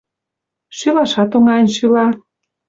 [0.77, 2.07] Шӱлашат оҥайын шӱла.